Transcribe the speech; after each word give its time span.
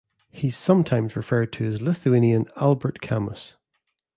He's 0.31 0.57
sometimes 0.57 1.15
referred 1.15 1.53
to 1.53 1.65
as 1.71 1.79
Lithuanian 1.79 2.47
Albert 2.55 3.01
Camus. 3.01 3.55